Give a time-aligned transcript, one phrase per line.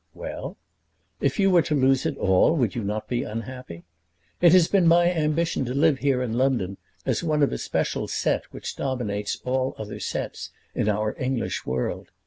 [0.15, 0.57] "Well?"
[1.19, 3.83] "If you were to lose it all, would you not be unhappy?
[4.41, 8.07] It has been my ambition to live here in London as one of a special
[8.07, 12.09] set which dominates all other sets in our English world.